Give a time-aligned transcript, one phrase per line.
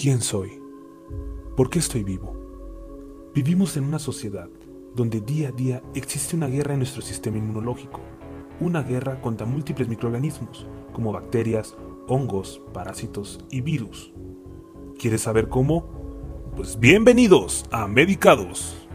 [0.00, 0.58] ¿Quién soy?
[1.58, 2.34] ¿Por qué estoy vivo?
[3.34, 4.48] Vivimos en una sociedad
[4.94, 8.00] donde día a día existe una guerra en nuestro sistema inmunológico,
[8.60, 11.76] una guerra contra múltiples microorganismos como bacterias,
[12.08, 14.10] hongos, parásitos y virus.
[14.98, 15.84] ¿Quieres saber cómo?
[16.56, 18.88] Pues bienvenidos a Medicados.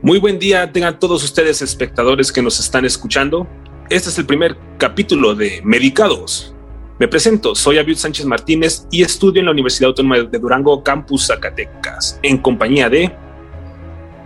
[0.00, 3.46] Muy buen día tengan todos ustedes espectadores que nos están escuchando.
[3.90, 6.54] Este es el primer capítulo de Medicados.
[7.00, 11.28] Me presento, soy Abiud Sánchez Martínez y estudio en la Universidad Autónoma de Durango, Campus
[11.28, 13.10] Zacatecas, en compañía de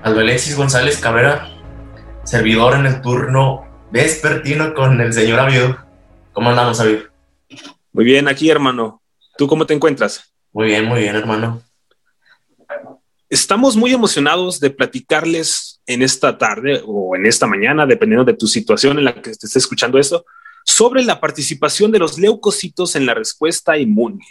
[0.02, 1.52] Aldo Alexis González Cabrera,
[2.24, 5.76] servidor en el turno vespertino con el señor Abiud.
[6.32, 7.02] ¿Cómo andamos, Abiud?
[7.92, 9.00] Muy bien, aquí, hermano.
[9.38, 10.34] ¿Tú cómo te encuentras?
[10.52, 11.62] Muy bien, muy bien, hermano.
[13.30, 18.48] Estamos muy emocionados de platicarles en esta tarde o en esta mañana, dependiendo de tu
[18.48, 20.24] situación en la que te estés escuchando esto,
[20.64, 24.24] sobre la participación de los leucocitos en la respuesta inmune.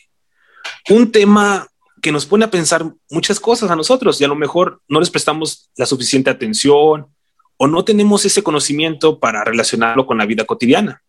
[0.90, 1.68] Un tema
[2.02, 5.10] que nos pone a pensar muchas cosas a nosotros y a lo mejor no les
[5.10, 7.08] prestamos la suficiente atención
[7.58, 11.02] o no tenemos ese conocimiento para relacionarlo con la vida cotidiana.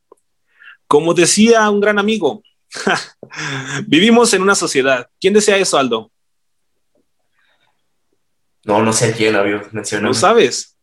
[0.87, 2.43] Como decía un gran amigo,
[3.87, 5.09] vivimos en una sociedad.
[5.21, 6.13] ¿Quién desea eso, Aldo?
[8.65, 10.09] No, no sé quién había mencionado.
[10.09, 10.77] No sabes.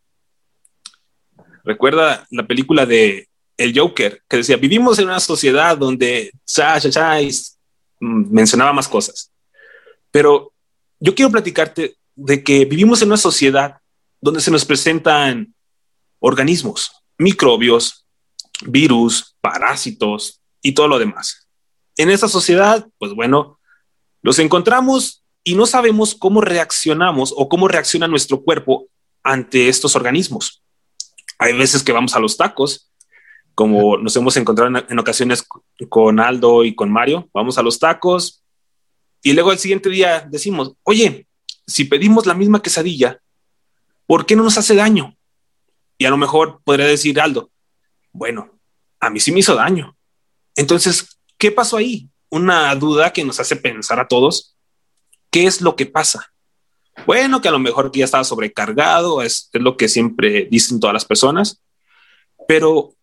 [1.64, 7.20] Recuerda la película de el Joker, que decía, vivimos en una sociedad donde cha, cha,
[8.00, 9.32] mm, mencionaba más cosas.
[10.12, 10.54] Pero
[11.00, 13.78] yo quiero platicarte de que vivimos en una sociedad
[14.20, 15.54] donde se nos presentan
[16.20, 18.06] organismos, microbios,
[18.66, 21.48] virus, parásitos y todo lo demás.
[21.98, 23.60] En esa sociedad, pues bueno,
[24.22, 28.88] los encontramos y no sabemos cómo reaccionamos o cómo reacciona nuestro cuerpo
[29.24, 30.64] ante estos organismos.
[31.40, 32.91] Hay veces que vamos a los tacos
[33.56, 35.46] como nos hemos encontrado en, ocasiones
[35.90, 38.44] con Aldo y con Mario, vamos a los tacos
[39.24, 41.28] y luego el siguiente día decimos, oye,
[41.68, 43.22] si pedimos la misma quesadilla,
[44.08, 45.16] ¿por qué no nos hace daño?
[45.98, 47.52] Y a lo mejor podría decir Aldo,
[48.12, 48.60] bueno,
[49.00, 49.96] a mí sí me hizo daño.
[50.56, 52.10] Entonces, ¿qué pasó ahí?
[52.30, 54.58] Una duda que nos hace pensar a todos,
[55.30, 56.34] ¿qué es lo que pasa?
[57.06, 61.06] Bueno, que a lo mejor ya estaba sobrecargado, es lo que siempre dicen todas las
[61.06, 61.62] personas,
[62.48, 62.96] pero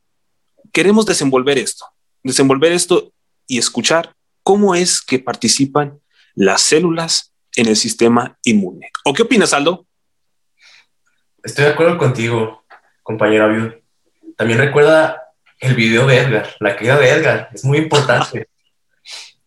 [0.73, 1.87] queremos desenvolver esto,
[2.23, 3.13] desenvolver esto
[3.47, 6.01] y escuchar cómo es que participan
[6.35, 8.91] las células en el sistema inmune.
[9.05, 9.87] ¿O qué opinas, Aldo?
[11.43, 12.65] Estoy de acuerdo contigo,
[13.03, 13.73] compañero Abiud.
[14.37, 15.23] También recuerda
[15.61, 18.49] el video de Edgar, la caída de Edgar, es muy importante,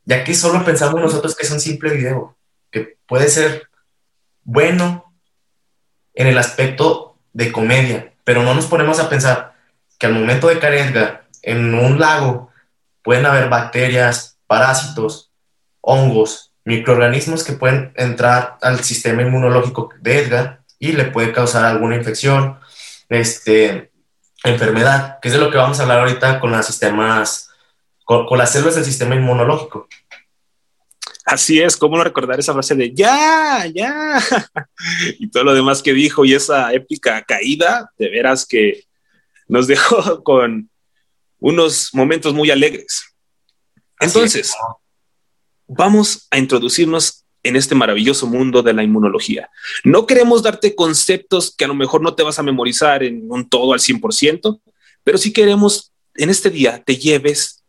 [0.04, 2.38] ya que solo pensamos nosotros que es un simple video,
[2.70, 3.70] que puede ser
[4.44, 5.14] bueno
[6.14, 9.51] en el aspecto de comedia, pero no nos ponemos a pensar,
[10.02, 12.50] que al momento de caer Edgar en un lago
[13.04, 15.32] pueden haber bacterias, parásitos,
[15.80, 21.96] hongos, microorganismos que pueden entrar al sistema inmunológico de Edgar y le puede causar alguna
[21.98, 22.58] infección,
[23.10, 23.92] este,
[24.44, 27.52] enfermedad, que es de lo que vamos a hablar ahorita con las sistemas,
[28.04, 29.88] con, las células del sistema inmunológico.
[31.26, 34.20] Así es, cómo no recordar esa frase de ya, ya,
[35.20, 38.86] y todo lo demás que dijo y esa épica caída, de veras que
[39.52, 40.70] nos dejó con
[41.40, 43.04] unos momentos muy alegres.
[44.00, 44.54] Entonces,
[45.68, 49.50] vamos a introducirnos en este maravilloso mundo de la inmunología.
[49.84, 53.50] No queremos darte conceptos que a lo mejor no te vas a memorizar en un
[53.50, 54.62] todo al 100%,
[55.04, 57.64] pero sí queremos en este día te lleves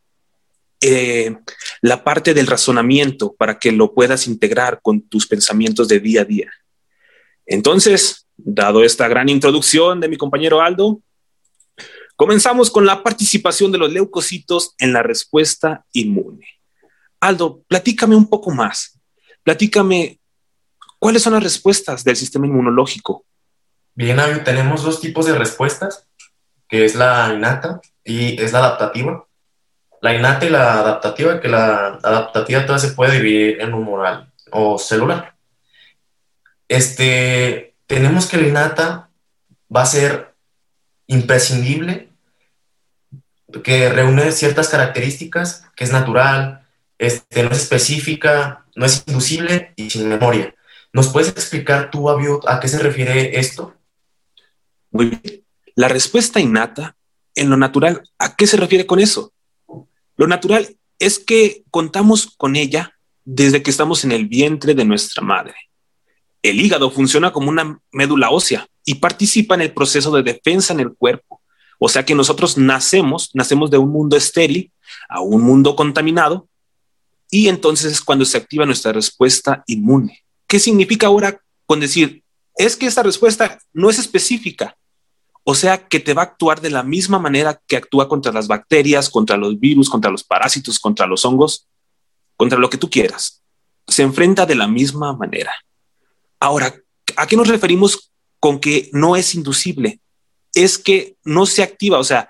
[0.80, 1.36] eh,
[1.80, 6.24] la parte del razonamiento para que lo puedas integrar con tus pensamientos de día a
[6.24, 6.50] día.
[7.46, 11.00] Entonces, dado esta gran introducción de mi compañero Aldo,
[12.16, 16.46] Comenzamos con la participación de los leucocitos en la respuesta inmune.
[17.20, 18.98] Aldo, platícame un poco más.
[19.42, 20.20] Platícame
[20.98, 23.24] cuáles son las respuestas del sistema inmunológico.
[23.94, 26.06] Bien, tenemos dos tipos de respuestas,
[26.68, 29.26] que es la innata y es la adaptativa.
[30.00, 34.78] La innata y la adaptativa, que la adaptativa toda se puede dividir en humoral o
[34.78, 35.34] celular.
[36.68, 39.10] Este, tenemos que la innata
[39.74, 40.31] va a ser
[41.06, 42.08] imprescindible
[43.62, 46.66] que reúne ciertas características, que es natural,
[46.98, 50.54] este, no es específica, no es inducible y sin memoria.
[50.92, 53.74] ¿Nos puedes explicar tú, Abiot, a qué se refiere esto?
[54.90, 55.44] Muy bien.
[55.74, 56.96] La respuesta innata
[57.34, 59.32] en lo natural, ¿a qué se refiere con eso?
[60.16, 65.22] Lo natural es que contamos con ella desde que estamos en el vientre de nuestra
[65.22, 65.54] madre.
[66.42, 70.80] El hígado funciona como una médula ósea y participa en el proceso de defensa en
[70.80, 71.40] el cuerpo
[71.78, 74.72] O sea que nosotros nacemos, nacemos de un mundo estéril
[75.08, 76.48] a un mundo contaminado
[77.30, 80.22] y entonces es cuando se activa nuestra respuesta inmune.
[80.46, 82.22] ¿Qué significa ahora con decir,
[82.56, 84.76] es que esta respuesta no es específica?
[85.44, 88.46] O sea que te va a actuar de la misma manera que actúa contra las
[88.46, 91.66] bacterias, contra los virus, contra los parásitos, contra los hongos,
[92.36, 93.42] contra lo que tú quieras.
[93.88, 95.52] Se enfrenta de la misma manera.
[96.38, 96.74] Ahora,
[97.16, 98.11] ¿a qué nos referimos
[98.42, 100.00] con que no es inducible?
[100.52, 102.28] Es que no se activa, o sea,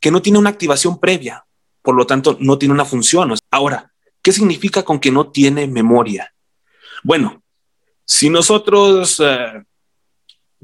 [0.00, 1.46] que no tiene una activación previa,
[1.80, 3.32] por lo tanto, no tiene una función.
[3.52, 6.34] Ahora, ¿qué significa con que no tiene memoria?
[7.04, 7.40] Bueno,
[8.04, 9.62] si nosotros eh,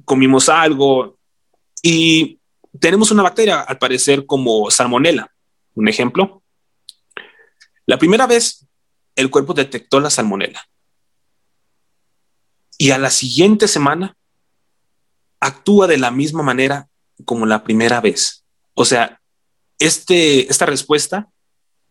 [0.04, 1.20] comimos algo,
[1.84, 2.40] y
[2.80, 5.32] tenemos una bacteria, al parecer, como salmonela.
[5.74, 6.42] Un ejemplo.
[7.86, 8.66] La primera vez,
[9.14, 10.68] el cuerpo detectó la salmonela.
[12.76, 14.16] Y a la siguiente semana,
[15.40, 16.88] actúa de la misma manera
[17.24, 18.44] como la primera vez.
[18.74, 19.20] O sea,
[19.78, 21.28] este, esta respuesta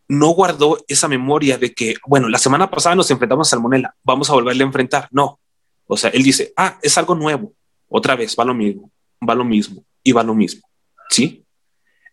[0.08, 4.30] no guardó esa memoria de que, bueno, la semana pasada nos enfrentamos a salmonela, vamos
[4.30, 5.08] a volverle a enfrentar.
[5.12, 5.40] No.
[5.86, 7.54] O sea, él dice, ah, es algo nuevo.
[7.88, 8.92] Otra vez, va lo mismo
[9.28, 10.62] va lo mismo y va lo mismo.
[11.10, 11.46] ¿Sí?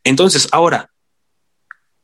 [0.04, 0.90] Entonces, ahora,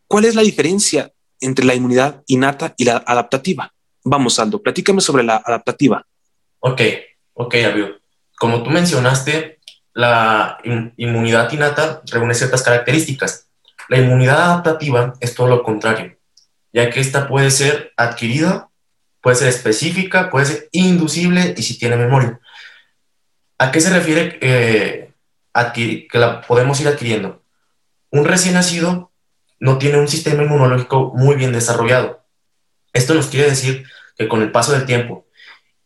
[0.06, 3.72] ¿cuál es la diferencia entre la inmunidad innata y la adaptativa?
[4.04, 6.04] Vamos, Aldo, platícame sobre la adaptativa.
[6.60, 6.80] Ok,
[7.34, 8.01] ok, Abio.
[8.42, 9.60] Como tú mencionaste,
[9.94, 10.58] la
[10.96, 13.46] inmunidad innata reúne ciertas características.
[13.88, 16.18] La inmunidad adaptativa es todo lo contrario,
[16.72, 18.68] ya que esta puede ser adquirida,
[19.20, 22.40] puede ser específica, puede ser inducible y si tiene memoria.
[23.58, 25.12] ¿A qué se refiere eh,
[25.76, 27.44] que la podemos ir adquiriendo?
[28.10, 29.12] Un recién nacido
[29.60, 32.24] no tiene un sistema inmunológico muy bien desarrollado.
[32.92, 33.84] Esto nos quiere decir
[34.18, 35.28] que con el paso del tiempo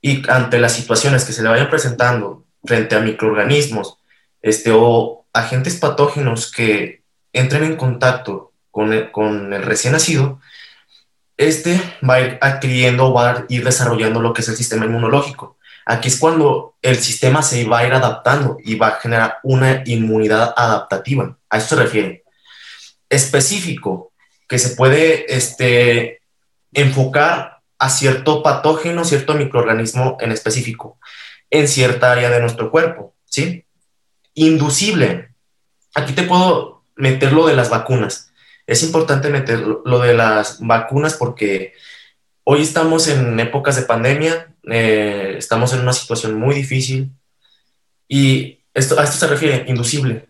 [0.00, 3.98] y ante las situaciones que se le vayan presentando frente a microorganismos
[4.42, 10.40] este, o agentes patógenos que entren en contacto con el, recién nacido,
[11.36, 15.56] este va a ir adquiriendo, va a ir desarrollando lo que es el sistema inmunológico.
[15.84, 19.82] Aquí es cuando el sistema se va a ir adaptando y va a generar una
[19.86, 21.36] inmunidad adaptativa.
[21.48, 22.24] A eso se refiere.
[23.08, 24.12] Específico,
[24.48, 26.20] que se puede este,
[26.72, 30.98] enfocar a cierto patógeno, cierto microorganismo en específico,
[31.50, 33.64] en cierta área de nuestro cuerpo, ¿sí?
[34.34, 35.30] Inducible.
[35.94, 38.32] Aquí te puedo meter lo de las vacunas.
[38.66, 41.74] Es importante meter lo de las vacunas porque
[42.44, 47.12] hoy estamos en épocas de pandemia, eh, estamos en una situación muy difícil
[48.08, 50.28] y esto, a esto se refiere, inducible,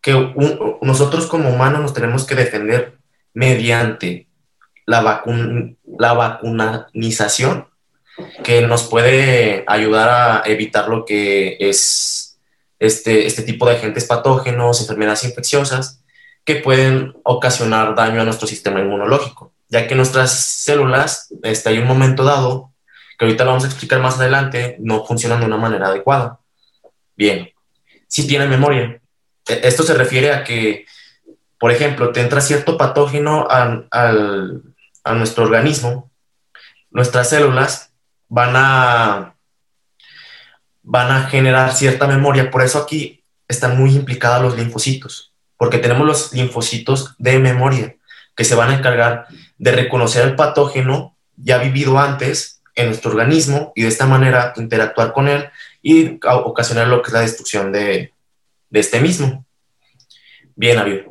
[0.00, 0.12] que
[0.82, 2.98] nosotros como humanos nos tenemos que defender
[3.34, 4.28] mediante
[4.86, 6.88] la, vacun la
[8.42, 12.38] que nos puede ayudar a evitar lo que es
[12.78, 16.02] este, este tipo de agentes patógenos, enfermedades infecciosas,
[16.44, 21.86] que pueden ocasionar daño a nuestro sistema inmunológico, ya que nuestras células, este, hay un
[21.86, 22.72] momento dado
[23.18, 26.38] que ahorita lo vamos a explicar más adelante, no funcionan de una manera adecuada.
[27.16, 27.50] Bien,
[28.06, 29.00] si tiene memoria.
[29.48, 30.86] E, esto se refiere a que,
[31.58, 36.10] por ejemplo, te entra cierto patógeno a nuestro organismo,
[36.90, 37.87] nuestras células
[38.28, 39.34] van a,
[40.82, 42.50] van a generar cierta memoria.
[42.50, 47.96] Por eso aquí están muy implicados los linfocitos, porque tenemos los linfocitos de memoria
[48.36, 49.26] que se van a encargar
[49.58, 55.12] de reconocer el patógeno ya vivido antes en nuestro organismo y de esta manera interactuar
[55.12, 55.48] con él
[55.82, 58.12] y ocasionar lo que es la destrucción de,
[58.70, 59.44] de este mismo.
[60.54, 61.06] Bien, Aviv.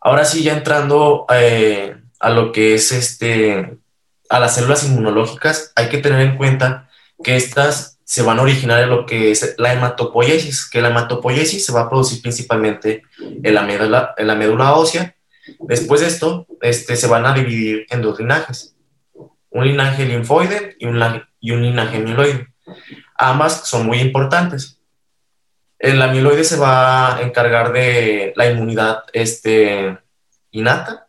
[0.00, 3.78] Ahora sí, ya entrando eh, a lo que es este,
[4.32, 6.88] a las células inmunológicas, hay que tener en cuenta
[7.22, 11.64] que estas se van a originar en lo que es la hematopoiesis, que la hematopoiesis
[11.64, 15.14] se va a producir principalmente en la médula, en la médula ósea.
[15.60, 18.72] Después de esto, este, se van a dividir en dos linajes
[19.52, 20.98] un linaje linfoide y un,
[21.40, 22.48] linaje mieloide.
[23.14, 24.80] Ambas son muy importantes.
[25.78, 29.98] El amiloide se va a encargar de la inmunidad este,
[30.52, 31.08] innata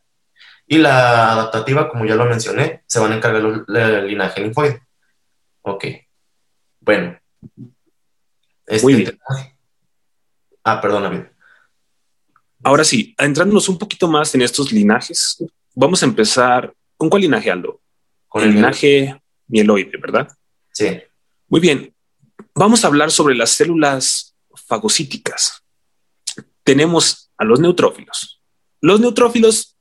[0.67, 4.81] y la adaptativa, como ya lo mencioné, se van a encargar del linaje linfoide.
[5.61, 5.85] Ok.
[6.79, 7.19] Bueno.
[8.65, 9.19] Este, muy bien.
[10.63, 11.29] Ah, perdona,
[12.63, 15.43] Ahora sí, entrándonos un poquito más en estos linajes,
[15.75, 16.73] vamos a empezar.
[16.95, 17.81] ¿Con cuál linaje, Aldo?
[18.33, 20.27] con el linaje mieloide, ¿verdad?
[20.71, 20.99] Sí.
[21.47, 21.93] Muy bien.
[22.55, 25.61] Vamos a hablar sobre las células fagocíticas.
[26.63, 28.41] Tenemos a los neutrófilos.
[28.81, 29.72] Los neutrófilos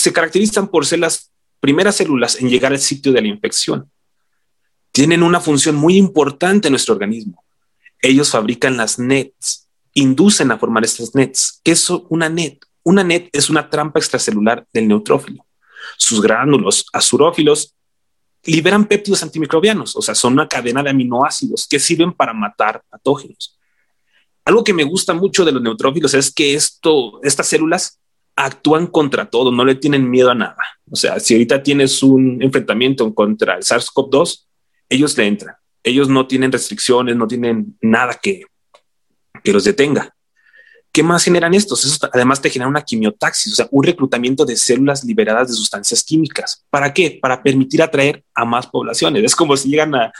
[0.00, 1.30] se caracterizan por ser las
[1.60, 3.90] primeras células en llegar al sitio de la infección.
[4.92, 7.44] Tienen una función muy importante en nuestro organismo.
[8.02, 9.68] Ellos fabrican las NETs.
[9.92, 11.60] inducen a formar estas nets.
[11.64, 12.58] ¿Qué es una net?
[12.82, 15.44] Una net es una trampa extracelular del neutrófilo.
[15.96, 17.74] Sus gránulos azurófilos
[18.44, 23.58] liberan péptidos antimicrobianos, o sea, son una cadena de aminoácidos que sirven para matar patógenos.
[24.44, 27.99] Algo que me gusta mucho de los neutrófilos es que esto, estas células
[28.44, 30.56] actúan contra todo, no le tienen miedo a nada.
[30.90, 34.46] O sea, si ahorita tienes un enfrentamiento contra el SARS-CoV-2,
[34.88, 35.54] ellos le entran.
[35.82, 38.42] Ellos no tienen restricciones, no tienen nada que,
[39.42, 40.14] que los detenga.
[40.92, 41.84] ¿Qué más generan estos?
[41.84, 46.02] Eso además te genera una quimiotaxis, o sea, un reclutamiento de células liberadas de sustancias
[46.02, 46.64] químicas.
[46.68, 47.18] ¿Para qué?
[47.22, 49.22] Para permitir atraer a más poblaciones.
[49.22, 50.12] Es como si llegan a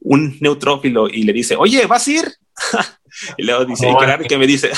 [0.00, 2.34] un neutrófilo y le dice, oye, ¿vas a ir?
[3.38, 3.88] y luego dice,
[4.28, 4.70] que me dice,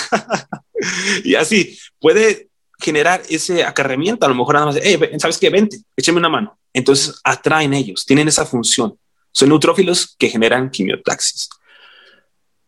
[1.25, 2.51] y así puede
[2.83, 4.27] generar ese acarremiento.
[4.27, 4.79] A lo mejor nada más,
[5.19, 5.49] ¿sabes qué?
[5.49, 6.59] Vente, écheme una mano.
[6.73, 8.99] Entonces atraen ellos, tienen esa función.
[9.33, 11.49] Son neutrófilos que generan quimiotaxis.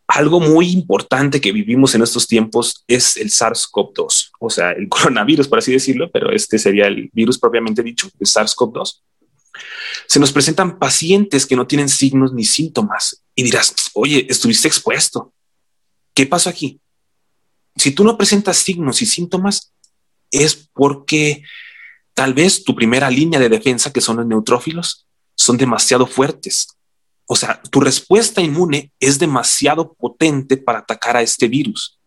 [0.06, 5.49] Algo muy importante que vivimos en estos tiempos es el SARS-CoV-2, o sea, el coronavirus,
[5.49, 9.00] por así decirlo, pero este sería el virus propiamente dicho, el SARS-CoV-2.
[10.06, 15.33] Se nos presentan pacientes que no tienen signos ni síntomas y dirás, oye, estuviste expuesto.
[16.12, 16.80] ¿Qué pasó aquí?
[17.76, 19.73] Si tú no presentas signos y síntomas,
[20.34, 21.42] es porque
[22.12, 26.68] tal vez tu primera línea de defensa, que son los neutrófilos, son demasiado fuertes.
[27.26, 31.98] O sea, tu respuesta inmune es demasiado potente para atacar a este virus.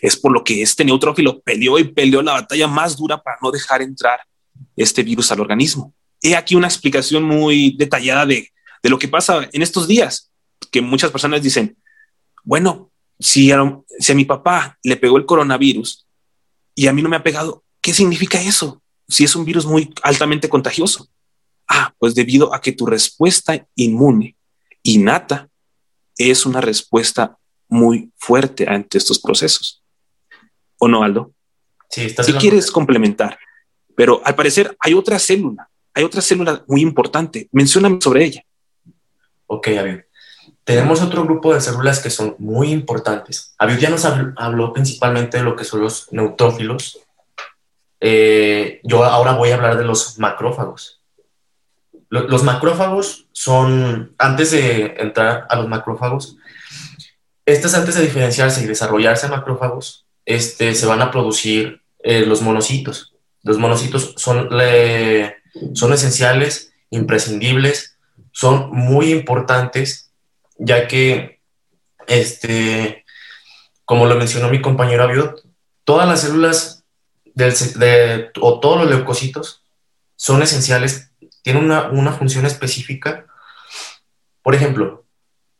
[0.00, 3.50] Es por lo que este neutrófilo peleó y peleó la batalla más dura para no
[3.50, 4.20] dejar entrar
[4.74, 5.94] este virus al organismo.
[6.22, 8.52] He aquí una explicación muy detallada de,
[8.82, 10.30] lo que pasa en estos días,
[10.70, 11.76] que muchas personas dicen,
[12.44, 13.50] bueno, si
[13.98, 16.06] si a mi papá le pegó el coronavirus
[16.74, 18.82] y a mí no me ha pegado, ¿qué significa eso?
[19.06, 21.06] Si es un virus muy altamente contagioso.
[21.68, 24.36] Ah, pues debido a que tu respuesta inmune
[24.82, 25.48] innata
[26.18, 27.38] es una respuesta
[27.68, 29.84] muy fuerte ante estos procesos.
[30.78, 31.32] ¿O no, Aldo?
[31.88, 33.38] Sí, si quieres complementar,
[33.94, 37.48] pero al parecer hay otra célula, hay otra célula muy importante.
[37.52, 38.42] Mencióname sobre ella.
[39.46, 40.06] Ok, Aviv.
[40.64, 43.54] Tenemos otro grupo de células que son muy importantes.
[43.58, 47.05] Aviv ya nos habló principalmente de lo que son los neutrófilos.
[48.00, 50.96] Eh, yo ahora voy a hablar de los macrófagos
[52.08, 56.36] los macrófagos son, antes de entrar a los macrófagos,
[57.44, 63.14] estas antes de diferenciarse y desarrollarse macrófagos, este, se van a producir eh, los monocitos.
[63.42, 64.48] Los monocitos son,
[65.74, 67.96] son esenciales, imprescindibles,
[68.32, 70.10] son muy importantes,
[70.58, 71.40] ya que,
[72.08, 73.04] este,
[73.84, 75.42] como lo mencionó mi compañero Aviot,
[75.84, 76.75] todas las células
[77.36, 79.62] de, o todos los leucocitos
[80.16, 81.10] son esenciales
[81.42, 83.26] tiene una, función específica.
[84.42, 85.04] Por ejemplo,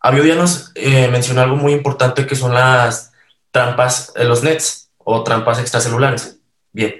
[0.01, 3.13] Avio ya nos eh, mencionó algo muy importante que son las
[3.53, 6.41] trampas, de los nets o trampas extracelulares.
[6.73, 6.97] Bien.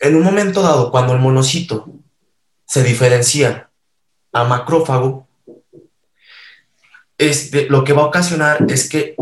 [0.00, 1.86] En un momento dado, cuando el monocito
[2.66, 3.68] se diferencia
[4.32, 5.28] a macrófago,
[7.18, 9.14] este, lo que va a ocasionar es que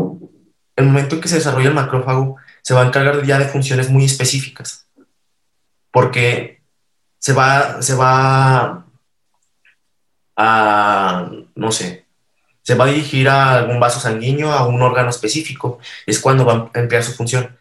[0.77, 3.89] el momento en que se desarrolla el macrófago se va a encargar ya de funciones
[3.89, 4.87] muy específicas.
[5.91, 6.63] Porque
[7.19, 8.85] se va, se va
[10.35, 12.05] a, no sé,
[12.63, 16.71] se va a dirigir a algún vaso sanguíneo, a un órgano específico, es cuando va
[16.73, 17.57] a emplear su función.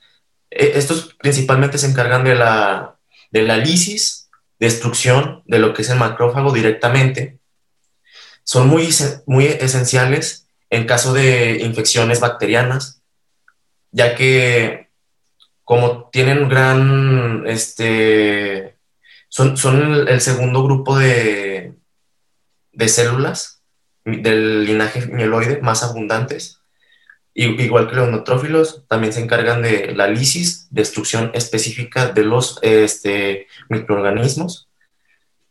[0.50, 2.96] E, estos principalmente se encargan de la,
[3.30, 7.38] de la lisis, destrucción de lo que es el macrófago directamente.
[8.44, 8.88] Son muy,
[9.26, 13.02] muy esenciales en caso de infecciones bacterianas,
[13.90, 14.81] ya que
[15.64, 18.76] como tienen gran este,
[19.28, 21.74] son, el, segundo grupo de,
[22.72, 23.62] de células
[24.04, 26.58] del linaje mieloide más abundantes.
[27.34, 33.46] igual que los neutrófilos, también se encargan de la lisis, destrucción específica de los este,
[33.68, 34.68] microorganismos.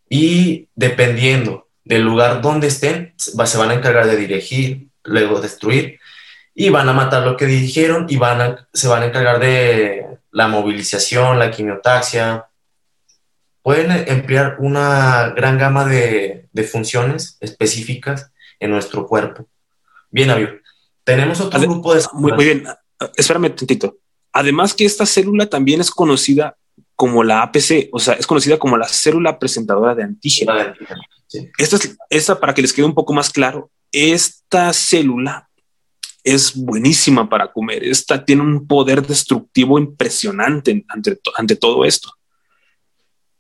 [0.10, 6.01] Y dependiendo del lugar donde estén, se van a encargar de dirigir, luego destruir,
[6.54, 10.48] y van a matar lo que dirigieron y van se van a encargar de la
[10.48, 12.48] movilización, la quimiotaxia,
[13.62, 19.48] pueden emplear una gran gama de, funciones específicas en nuestro cuerpo.
[20.10, 20.62] Bien, Avior.
[21.04, 22.04] Tenemos otro grupo de...
[22.14, 22.64] Muy, muy, bien,
[23.16, 23.98] espérame un tantito.
[24.32, 26.56] Además que esta célula también es conocida
[26.96, 30.54] como la APC, o sea, es conocida como la célula presentadora de antígeno.
[31.58, 35.50] Esta, es, esta, para que les quede un poco más claro, esta célula
[36.24, 37.84] es buenísima para comer.
[37.84, 42.12] Esta tiene un poder destructivo impresionante ante, ante todo esto.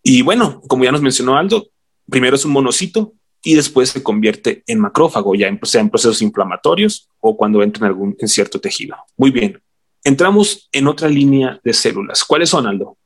[0.03, 1.67] Y bueno, como ya nos mencionó Aldo,
[2.09, 6.21] primero es un monocito y después se convierte en macrófago, ya en, sea en procesos
[6.21, 8.95] inflamatorios o cuando entra en algún en cierto tejido.
[9.17, 9.61] Muy bien.
[10.03, 12.23] Entramos en otra línea de células.
[12.23, 12.97] ¿Cuáles son, Aldo?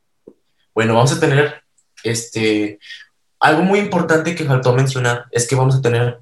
[0.73, 1.63] Bueno, vamos a tener
[2.03, 2.79] este
[3.39, 6.19] algo muy importante que faltó mencionar es que vamos a tener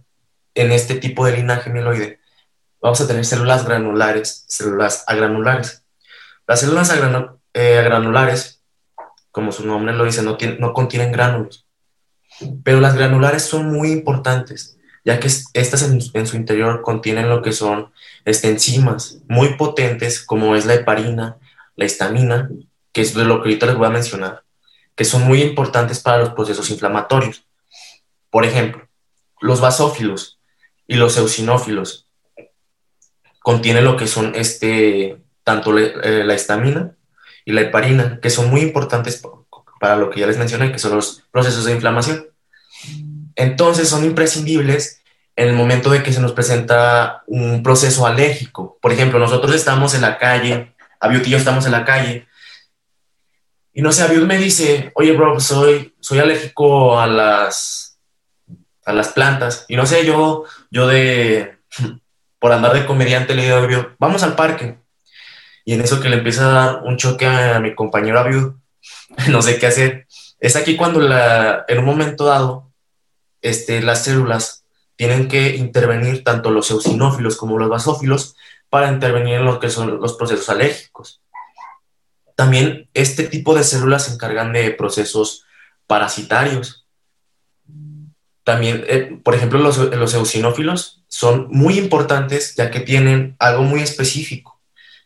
[0.56, 2.20] en este tipo de linaje mieloide,
[2.84, 5.86] vamos a tener células granulares, células agranulares.
[6.46, 6.94] Las células
[7.54, 8.62] eh, agranulares,
[9.32, 11.66] como su nombre lo dice, no, no contienen gránulos.
[12.64, 17.54] Pero las granulares son muy importantes, ya que estas en, su interior contienen lo que
[17.54, 17.94] son
[18.26, 21.38] este, enzimas muy potentes, como es la heparina,
[21.78, 22.50] la histamina,
[22.92, 24.44] que es de lo que ahorita les voy a mencionar,
[24.96, 27.46] que son muy importantes para los procesos inflamatorios.
[28.30, 28.90] Por ejemplo,
[29.40, 30.38] los basófilos
[30.86, 32.03] y los eosinófilos
[33.44, 36.96] contienen lo que son este, tanto eh, la histamina
[37.46, 39.22] y la heparina, que son muy importantes
[39.80, 42.26] para lo que ya les mencioné, que son los procesos de inflamación.
[43.36, 45.02] Entonces son imprescindibles
[45.36, 48.80] en el momento de que se nos presenta un proceso alérgico.
[48.82, 52.28] Por ejemplo, nosotros estamos en la calle, Abiut y yo estamos en la calle,
[53.74, 57.98] y no sé, Abiut me dice, oye, bro, soy, soy alérgico a las,
[58.86, 59.66] a las plantas.
[59.68, 61.58] Y no sé, yo, yo de,
[62.44, 64.78] por andar de comediante le digo a vamos al parque.
[65.64, 68.56] Y en eso que le empieza a dar un choque a mi compañero Abiud,
[69.30, 70.08] no sé qué hacer.
[70.42, 72.70] Es aquí cuando la, en un momento dado
[73.42, 74.66] este, las células
[74.98, 78.36] tienen que intervenir tanto los eosinófilos como los basófilos
[78.70, 81.22] para intervenir en lo que son los procesos alérgicos.
[82.36, 85.46] También este tipo de células se encargan de procesos
[85.88, 86.83] parasitarios.
[88.44, 93.82] También, eh, por ejemplo, los, los eosinófilos son muy importantes ya que tienen algo muy
[93.82, 94.54] específico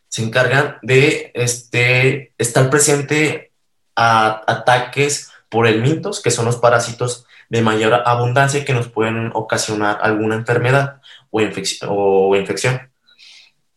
[0.08, 3.52] se encargan de este, estar presente
[3.94, 9.30] a ataques por el mitos, que son los parásitos de mayor abundancia que nos pueden
[9.34, 12.90] ocasionar alguna enfermedad o, infección.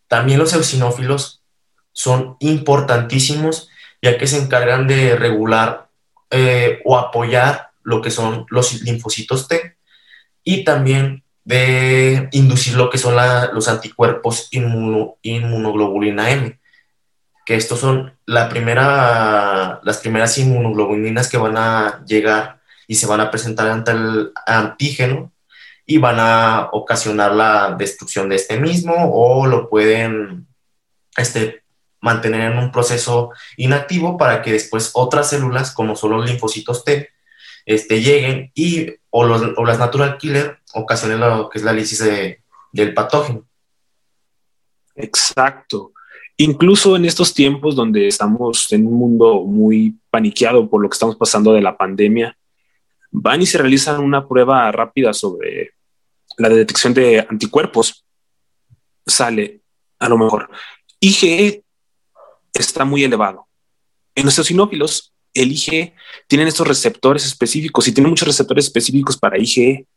[0.07, 1.41] También los eosinófilos
[1.93, 3.69] son importantísimos
[4.01, 5.89] ya que se encargan de regular
[6.29, 9.77] eh, o apoyar lo que son los linfocitos T
[10.43, 13.15] y también de inducir lo que son
[13.53, 16.59] los anticuerpos inmunoglobulina M,
[17.45, 23.21] que estos son la primera, las primeras inmunoglobulinas que van a llegar y se van
[23.21, 25.31] a presentar ante el antígeno
[25.85, 30.47] y van a ocasionar la destrucción de este mismo o lo pueden
[31.17, 31.63] este,
[31.99, 37.09] mantener en un proceso inactivo para que después otras células, como son los linfocitos T,
[37.65, 42.03] este, lleguen y o, las natural killer ocasionen lo que es la lisis
[42.71, 43.45] del patógeno.
[44.95, 45.93] Exacto.
[46.37, 51.15] Incluso en estos tiempos donde estamos en un mundo muy paniqueado por lo que estamos
[51.15, 52.35] pasando de la pandemia,
[53.11, 55.71] van y se realizan una prueba rápida sobre
[56.37, 58.05] la detección de anticuerpos.
[59.05, 59.61] Sale,
[59.99, 60.49] a lo mejor,
[60.99, 61.63] IgE
[62.53, 63.47] está muy elevado.
[64.15, 65.57] En los eosinófilos el
[66.27, 69.87] tienen estos receptores específicos y tiene muchos receptores específicos para IgE.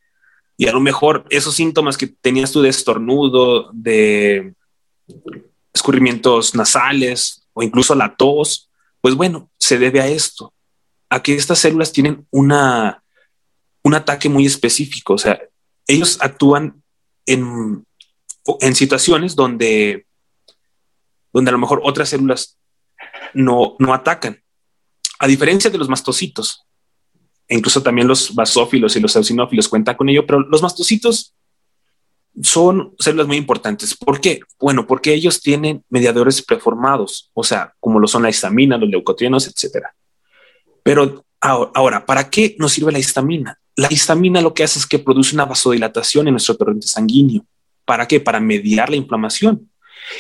[0.57, 4.55] Y a lo mejor esos síntomas que tenías tú de estornudo, de
[5.73, 8.71] escurrimientos nasales o incluso la tos,
[9.01, 10.55] pues bueno, se debe a esto,
[11.11, 13.03] a que estas células tienen una,
[13.83, 15.15] un ataque muy específico.
[15.15, 15.41] O sea,
[15.87, 16.83] ellos actúan
[17.27, 17.85] en,
[18.61, 20.07] en situaciones donde,
[21.33, 22.57] donde a lo mejor otras células
[23.35, 24.44] no, no atacan.
[25.19, 26.65] A diferencia de los mastocitos,
[27.47, 31.35] e incluso también los basófilos y los eosinófilos cuentan con ello, pero los mastocitos
[32.43, 33.97] son células muy importantes.
[33.97, 34.41] ¿Por qué?
[34.59, 39.47] Bueno, porque ellos tienen mediadores preformados, o sea, como lo son la histamina, los leucotrienos,
[39.47, 39.95] etcétera.
[40.83, 43.59] Pero ahora, ¿para qué nos sirve la histamina?
[43.77, 47.45] La histamina lo que hace es que produce una vasodilatación en nuestro torrente sanguíneo.
[47.85, 48.21] ¿Para qué?
[48.21, 49.71] Para mediar la inflamación.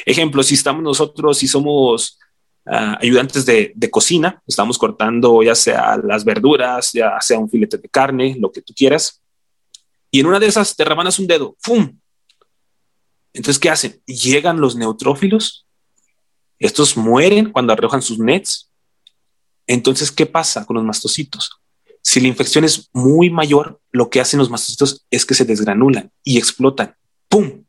[0.06, 2.18] Ejemplo, si estamos nosotros, si somos
[2.66, 4.42] Ah, ayudantes de, cocina.
[4.46, 8.72] Estamos cortando ya sea las verduras, ya sea un filete de carne, lo que tú
[8.74, 9.22] quieras.
[10.10, 11.56] Y en una de esas te rebanas un dedo.
[11.60, 11.98] ¡Fum!
[13.32, 14.00] Entonces, ¿qué hacen?
[14.06, 15.66] Llegan los neutrófilos.
[16.58, 18.70] Estos mueren cuando arrojan sus nets.
[19.66, 21.50] Entonces, ¿qué pasa con los mastocitos?
[22.00, 26.12] Si la infección es muy mayor, lo que hacen los mastocitos es que se desgranulan
[26.22, 26.96] y explotan.
[27.28, 27.64] ¡Pum!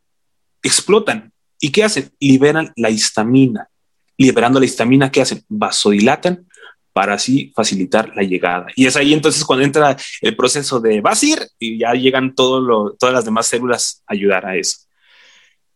[0.61, 1.33] Explotan.
[1.59, 2.13] ¿Y qué hacen?
[2.19, 3.69] Liberan la histamina
[4.17, 5.43] liberando la histamina, ¿qué hacen?
[5.49, 6.47] Vasodilatan
[6.93, 8.67] para así facilitar la llegada.
[8.75, 13.25] Y es ahí entonces cuando entra el proceso de vasir y ya llegan todas las
[13.25, 14.77] demás células a ayudar a eso.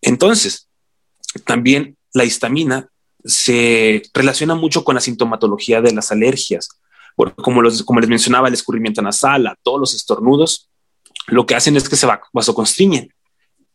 [0.02, 0.69] Entonces,
[1.45, 2.88] también la histamina
[3.23, 6.69] se relaciona mucho con la sintomatología de las alergias.
[7.36, 10.69] como, los, como les mencionaba, el escurrimiento nasal, a todos los estornudos,
[11.28, 13.13] lo que hacen es que se vasoconstriñen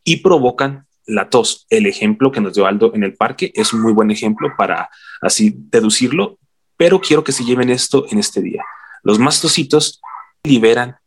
[0.03, 1.65] y provocan la tos.
[1.69, 4.89] El ejemplo que nos dio Aldo en el parque es un muy buen ejemplo para
[5.21, 6.39] así deducirlo,
[6.77, 8.63] pero quiero que se lleven esto en este día.
[9.03, 10.01] Los mastocitos
[10.43, 10.97] liberan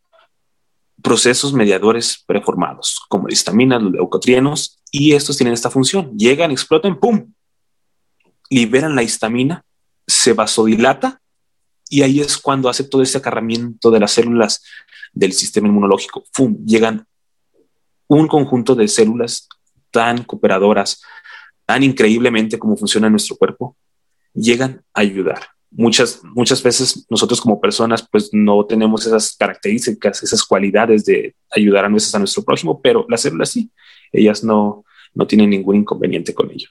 [1.01, 6.17] procesos mediadores preformados, como la histamina, los leucotrienos, y estos tienen esta función.
[6.17, 7.33] Llegan, explotan, ¡pum!
[8.49, 9.63] Liberan la histamina,
[10.07, 11.21] se vasodilata,
[11.89, 14.63] y ahí es cuando hace todo ese acarramiento de las células
[15.13, 16.23] del sistema inmunológico.
[16.35, 16.57] ¡Pum!
[16.65, 17.07] Llegan
[18.07, 19.47] un conjunto de células
[19.91, 21.01] tan cooperadoras,
[21.65, 23.75] tan increíblemente como funciona nuestro cuerpo,
[24.33, 25.49] llegan a ayudar.
[25.71, 31.85] Muchas, muchas veces nosotros como personas pues no tenemos esas características, esas cualidades de ayudar
[31.85, 33.69] a, nuestras, a nuestro prójimo, pero las células sí,
[34.11, 36.69] ellas no, no tienen ningún inconveniente con ello.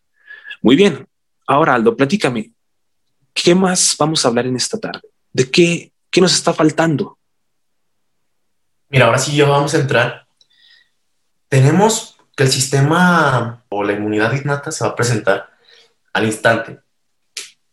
[0.63, 1.07] Muy bien,
[1.47, 2.53] ahora Aldo, platícame,
[3.33, 5.09] ¿qué más vamos a hablar en esta tarde?
[5.33, 7.19] ¿De qué, qué nos está faltando?
[8.89, 10.27] Mira, ahora sí yo vamos a entrar.
[11.49, 15.51] Tenemos que el sistema o la inmunidad innata se va a presentar
[16.13, 16.79] al instante,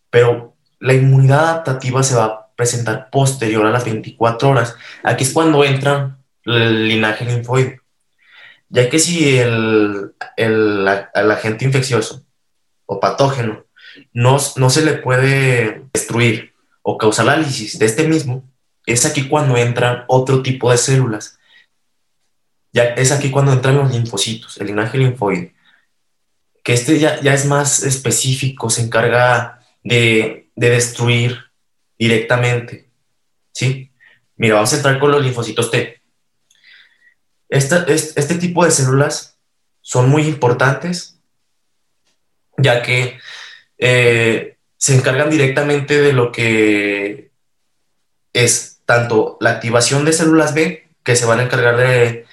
[0.10, 4.76] pero la inmunidad adaptativa se va a presentar posterior a las 24 horas.
[5.04, 7.80] Aquí es cuando entra el linaje linfoide,
[8.70, 12.26] ya que si el, el, agente infeccioso
[12.88, 13.66] o patógeno
[14.14, 18.44] no, no se le puede destruir o causar la lisis de este mismo,
[18.88, 21.38] es aquí cuando entran otro tipo de células
[22.84, 25.54] es aquí cuando entran los linfocitos, el linaje linfoide,
[26.64, 31.38] que este ya, ya es más específico, se encarga de, destruir
[31.98, 32.90] directamente,
[33.54, 33.92] ¿sí?
[34.36, 36.02] Mira, vamos a entrar con los linfocitos T.
[37.50, 39.38] este tipo de células
[39.82, 41.20] son muy importantes,
[42.58, 43.20] ya que
[43.78, 47.32] eh, se encargan directamente de lo que
[48.34, 52.26] es tanto la activación de células B, que se van a encargar de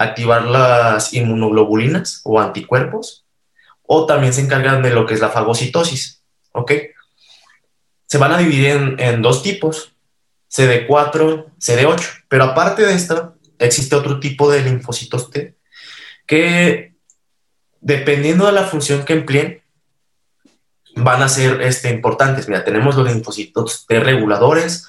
[0.00, 3.26] activar las inmunoglobulinas o anticuerpos,
[3.82, 6.72] o también se encargan de lo que es la fagocitosis, ¿ok?
[8.06, 9.92] Se van a dividir en, dos tipos,
[10.50, 15.54] CD4, CD8, pero aparte de esta, existe otro tipo de linfocitos T
[16.26, 16.94] que,
[17.80, 19.62] dependiendo de la función que empleen,
[20.96, 22.48] van a ser este, importantes.
[22.48, 24.88] Mira, tenemos los linfocitos T reguladores,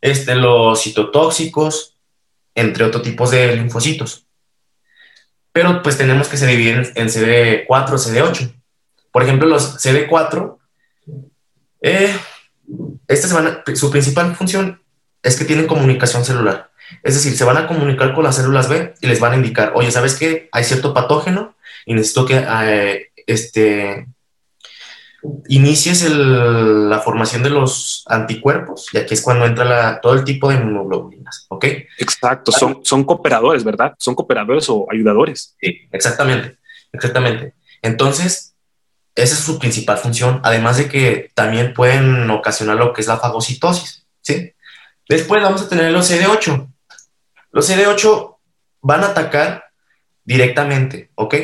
[0.00, 1.94] este, los citotóxicos,
[2.54, 4.25] entre otros tipos de linfocitos
[5.56, 8.52] pero pues tenemos que se dividen en CD4, CD8.
[9.10, 10.58] Por ejemplo, los CD4,
[11.80, 12.14] eh,
[13.08, 14.82] esta semana, su principal función
[15.22, 16.70] es que tienen comunicación celular.
[17.02, 19.72] Es decir, se van a comunicar con las células B y les van a indicar,
[19.74, 20.50] oye, ¿sabes qué?
[20.52, 24.08] Hay cierto patógeno y necesito que eh, este,
[25.48, 30.56] inicies la formación de los anticuerpos y aquí es cuando entra todo el tipo de
[30.56, 31.64] inmunoglobulinas, ¿ok?
[31.98, 33.94] Exacto, son, son cooperadores, ¿verdad?
[33.98, 35.56] Son cooperadores o ayudadores.
[35.60, 36.58] Sí, exactamente,
[36.92, 37.54] exactamente.
[37.82, 38.54] Entonces,
[39.14, 43.18] esa es su principal función, además de que también pueden ocasionar lo que es la
[43.18, 44.52] fagocitosis, ¿sí?
[45.08, 46.68] Después vamos a tener los CD8.
[47.52, 48.36] Los CD8
[48.82, 49.64] van a atacar
[50.24, 51.34] directamente, ¿ok?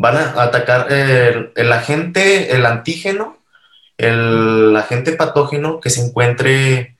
[0.00, 3.36] Van a atacar el, agente, el antígeno,
[3.98, 6.96] el agente patógeno que se encuentre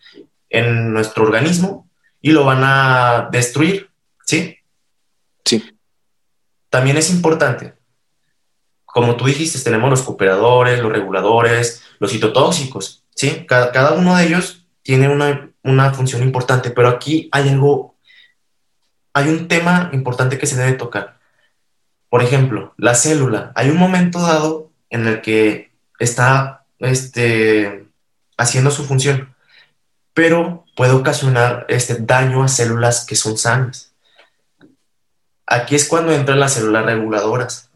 [0.50, 1.88] en nuestro organismo
[2.20, 3.88] y lo van a destruir,
[4.26, 4.58] ¿sí?
[5.46, 5.64] Sí.
[6.68, 7.72] También es importante,
[8.84, 13.46] como tú dijiste, tenemos los cooperadores, los reguladores, los citotóxicos, ¿sí?
[13.48, 17.96] Cada, uno de ellos tiene una, una función importante, pero aquí hay algo,
[19.14, 21.19] hay un tema importante que se debe tocar
[22.10, 23.52] por ejemplo, la célula.
[23.54, 27.86] Hay un momento dado en el que está este,
[28.36, 29.34] haciendo su función,
[30.12, 33.94] pero puede ocasionar este daño a células que son sanas.
[35.46, 37.70] Aquí es cuando entran las células reguladoras.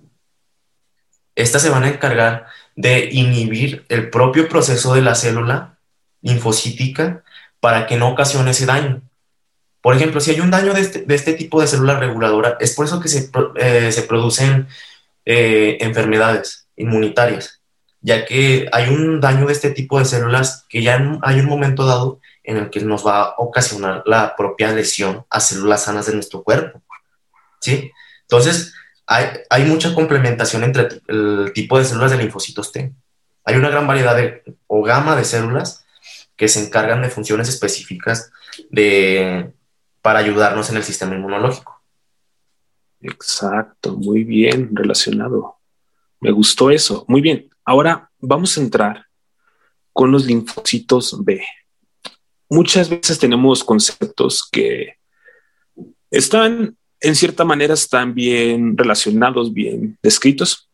[1.36, 5.78] Estas se van a encargar de inhibir el propio proceso de la célula
[6.22, 7.22] linfocítica
[7.60, 9.02] para que no ocasione ese daño.
[9.84, 12.86] Por ejemplo, si hay un daño de este, este tipo de célula reguladora, es por
[12.86, 14.66] eso que se, eh, producen
[15.26, 17.60] eh, enfermedades inmunitarias,
[18.00, 21.84] ya que hay un daño de este tipo de células que ya hay un momento
[21.84, 26.14] dado en el que nos va a ocasionar la propia lesión a células sanas de
[26.14, 26.80] nuestro cuerpo.
[27.60, 27.90] ¿Sí?
[28.22, 28.72] Entonces,
[29.06, 32.90] hay, hay mucha complementación entre el tipo de células de linfocitos T.
[33.44, 35.84] Hay una gran variedad de, o gama de células
[36.36, 38.30] que se encargan de funciones específicas
[38.70, 39.52] de
[40.04, 41.80] para ayudarnos en el sistema inmunológico.
[43.00, 45.56] Exacto, muy bien relacionado.
[46.20, 47.06] Me gustó eso.
[47.08, 47.48] Muy bien.
[47.64, 49.06] Ahora vamos a entrar
[49.94, 51.42] con los linfocitos B.
[52.50, 54.98] Muchas veces tenemos conceptos que
[56.10, 60.68] están en cierta manera están bien relacionados, bien descritos.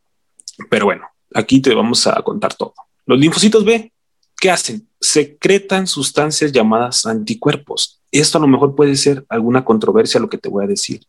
[0.68, 2.74] Pero bueno, aquí te vamos a contar todo.
[3.06, 3.92] Los linfocitos B,
[4.40, 4.88] ¿qué hacen?
[5.00, 8.00] Secretan sustancias llamadas anticuerpos.
[8.10, 11.04] Esto a lo mejor puede ser alguna controversia lo que te voy a decir.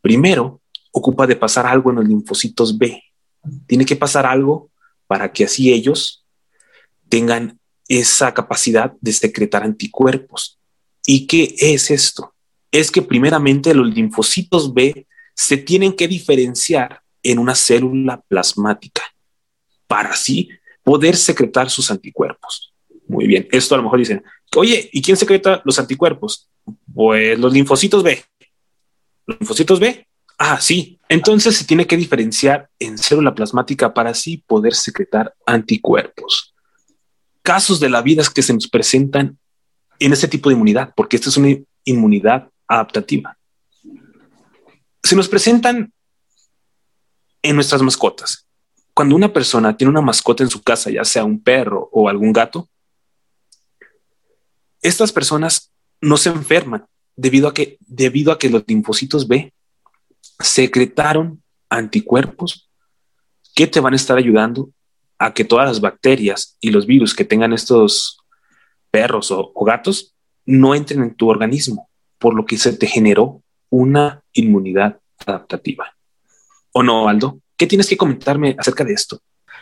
[0.00, 0.60] Primero,
[0.92, 3.02] ocupa de pasar algo en los linfocitos B.
[3.66, 4.70] Tiene que pasar algo
[5.06, 6.24] para que así ellos
[7.08, 10.58] tengan esa capacidad de secretar anticuerpos.
[11.06, 12.34] ¿Y qué es esto?
[12.70, 19.02] Es que primeramente los linfocitos B se tienen que diferenciar en una célula plasmática
[19.86, 20.50] para así
[20.82, 22.72] poder secretar sus anticuerpos.
[23.08, 24.22] Muy bien, esto a lo mejor dicen,
[24.56, 26.48] oye, ¿y quién secreta los anticuerpos?
[26.94, 28.22] Pues los linfocitos B.
[29.26, 30.06] ¿Los linfocitos B?
[30.38, 30.98] Ah, sí.
[31.08, 36.54] Entonces se tiene que diferenciar en célula plasmática para así poder secretar anticuerpos.
[37.42, 39.38] Casos de la vida que se nos presentan
[39.98, 43.36] en este tipo de inmunidad, porque esta es una inmunidad adaptativa.
[45.02, 45.92] Se nos presentan
[47.42, 48.46] en nuestras mascotas.
[48.94, 52.32] Cuando una persona tiene una mascota en su casa, ya sea un perro o algún
[52.32, 52.68] gato,
[54.82, 56.84] estas personas no se enferman
[57.16, 59.52] debido a que, debido a que los linfocitos B
[60.40, 62.68] secretaron anticuerpos
[63.54, 64.70] que te van a estar ayudando
[65.18, 68.18] a que todas las bacterias y los virus que tengan estos
[68.90, 74.22] perros o, gatos no entren en tu organismo, por lo que se te generó una
[74.32, 75.94] inmunidad adaptativa.
[76.72, 77.41] ¿O no, Aldo?
[77.56, 79.20] ¿Qué tienes que comentarme acerca de esto?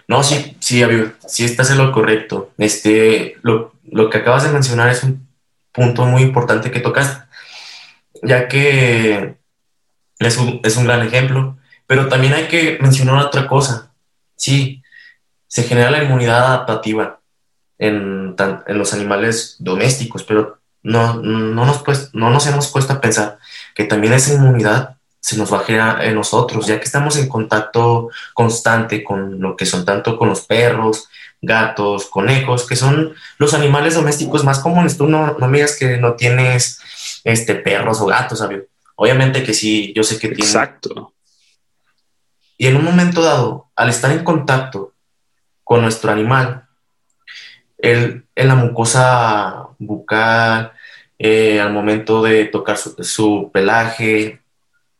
[0.09, 2.53] No, sí, sí, amigo, sí estás en lo correcto.
[2.59, 5.29] Este, lo, lo que acabas de mencionar es un
[5.73, 7.25] punto muy importante que tocas,
[8.23, 9.37] ya que
[10.19, 13.93] es un, es un gran ejemplo, pero también hay que mencionar otra cosa.
[14.37, 14.83] Sí,
[15.47, 17.21] se genera la inmunidad adaptativa
[17.79, 23.01] en, en los animales domésticos, pero no, no, nos pues, no nos hemos puesto a
[23.01, 23.39] pensar
[23.75, 27.29] que también esa inmunidad se nos va a generar en nosotros, ya que estamos en
[27.29, 31.09] contacto constante con lo que son tanto con los perros,
[31.43, 34.97] gatos, conejos, que son los animales domésticos más comunes.
[34.97, 36.81] Tú no, no me digas que no tienes
[37.25, 38.65] este, perros o gatos, ¿sabes?
[38.97, 40.45] Obviamente que sí, yo sé que tiene.
[40.45, 41.15] Exacto.
[42.59, 44.93] Y en un momento dado, al estar en contacto
[45.65, 46.67] con nuestro animal,
[47.79, 50.73] él, en la mucosa bucal,
[51.19, 54.43] eh, al momento de tocar su, pelaje,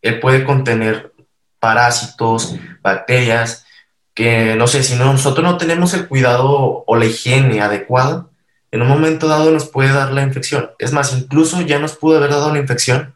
[0.03, 1.13] él puede contener
[1.59, 3.67] parásitos, bacterias,
[4.15, 8.27] que no sé, si nosotros no tenemos el cuidado o la higiene adecuada,
[8.71, 10.71] en un momento dado nos puede dar la infección.
[10.79, 13.15] Es más, incluso ya nos pudo haber dado la infección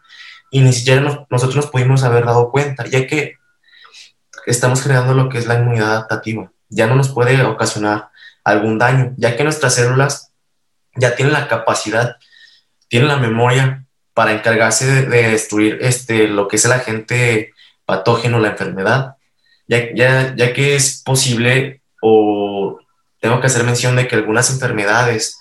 [0.51, 3.39] y ni siquiera nosotros nos pudimos haber dado cuenta, ya que
[4.47, 6.51] estamos creando lo que es la inmunidad adaptativa.
[6.69, 8.09] Ya no nos puede ocasionar
[8.43, 10.33] algún daño, ya que nuestras células
[10.97, 12.17] ya tienen la capacidad,
[12.89, 13.84] tienen la memoria
[14.15, 17.53] para encargarse de, destruir este, lo que es el agente
[17.85, 19.17] patógeno, la enfermedad,
[19.67, 22.79] ya, ya, ya que es posible o
[23.21, 25.39] tengo que hacer mención de que algunas enfermedades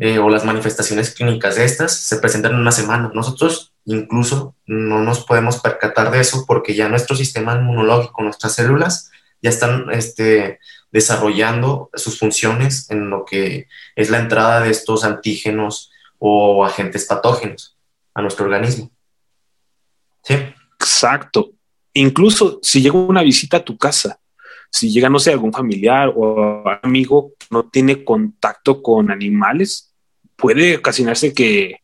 [0.00, 3.10] eh, o las manifestaciones clínicas de estas se presentan en una semana.
[3.14, 9.10] Nosotros incluso no nos podemos percatar de eso porque ya nuestro sistema inmunológico, nuestras células,
[9.40, 10.58] ya están este,
[10.90, 17.76] desarrollando sus funciones en lo que es la entrada de estos antígenos o agentes patógenos
[18.14, 18.90] a nuestro organismo.
[20.22, 20.34] Sí.
[20.78, 21.52] Exacto.
[21.94, 24.18] Incluso si llega una visita a tu casa,
[24.70, 29.94] si llega, no sé, algún familiar o amigo que no tiene contacto con animales,
[30.36, 31.80] puede ocasionarse que,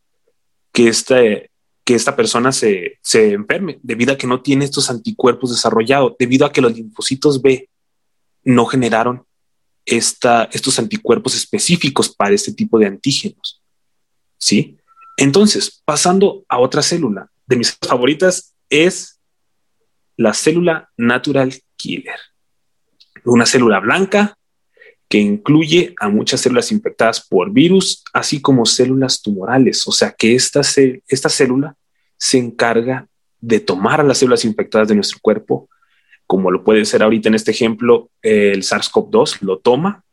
[0.72, 1.50] que, este,
[1.84, 6.46] que esta persona se, se enferme debido a que no tiene estos anticuerpos desarrollados, debido
[6.46, 7.68] a que los linfocitos B
[8.44, 9.24] no generaron
[9.84, 13.62] esta, estos anticuerpos específicos para este tipo de antígenos.
[14.38, 14.78] ¿Sí?
[15.18, 19.20] Entonces, pasando a otra célula, de mis favoritas es
[20.16, 22.18] la célula natural killer
[23.24, 24.36] una célula blanca
[25.08, 29.86] que incluye a muchas células infectadas por virus, así como células tumorales.
[29.86, 31.74] O sea que esta, esta célula
[32.18, 33.06] se encarga
[33.40, 35.68] de tomar a las células infectadas de nuestro cuerpo,
[36.26, 40.04] como lo puede ser ahorita en este ejemplo, el SARS-CoV-2 lo toma,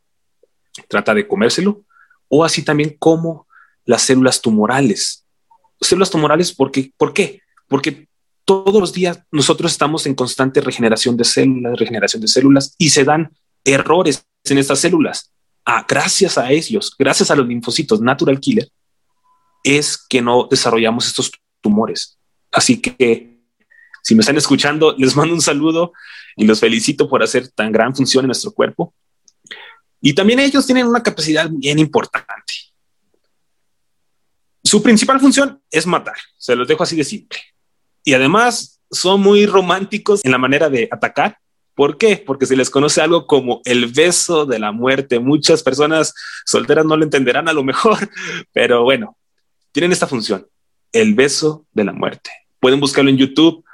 [0.88, 1.84] trata de comérselo,
[2.28, 3.45] o así también como
[3.86, 5.24] las células tumorales.
[5.80, 7.40] Células tumorales, porque, ¿por qué?
[7.68, 8.06] Porque
[8.44, 13.04] todos los días nosotros estamos en constante regeneración de células, regeneración de células y se
[13.04, 13.32] dan
[13.64, 15.32] errores en estas células.
[15.64, 18.68] Ah, gracias a ellos, gracias a los linfocitos natural killer,
[19.64, 22.18] es que no desarrollamos estos tumores.
[22.52, 23.40] Así que
[24.02, 25.92] si me están escuchando, les mando un saludo
[26.36, 28.94] y los felicito por hacer tan gran función en nuestro cuerpo.
[30.00, 32.54] Y también ellos tienen una capacidad bien importante.
[34.66, 36.16] Su principal función es matar.
[36.38, 37.38] Se los dejo así de simple
[38.02, 41.38] Y además son muy románticos en la manera de atacar.
[41.74, 42.16] ¿Por qué?
[42.16, 45.20] Porque se les conoce algo como el beso de la muerte.
[45.20, 48.10] Muchas personas solteras no lo entenderán a lo mejor,
[48.52, 49.16] pero bueno,
[49.70, 50.48] tienen esta función,
[50.90, 52.30] el beso de la muerte.
[52.58, 53.64] Pueden buscarlo en YouTube,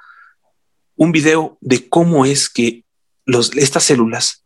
[0.97, 2.85] un video de cómo es que
[3.57, 4.45] estas células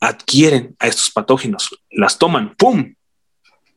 [0.00, 2.94] adquieren a estos patógenos, las toman, ¡pum!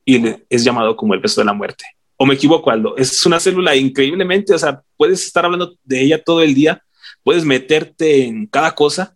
[0.06, 1.97] Y es llamado como el beso de la muerte.
[2.18, 2.98] ¿O me equivoco, Aldo?
[2.98, 6.84] Es una célula increíblemente, o sea, puedes estar hablando de ella todo el día,
[7.24, 9.16] puedes meterte en cada cosa,